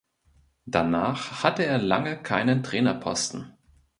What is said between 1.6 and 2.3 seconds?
er lange